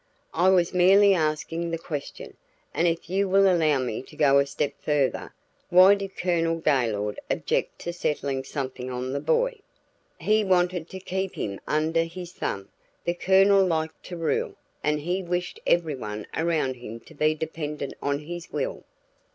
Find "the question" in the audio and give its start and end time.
1.69-2.35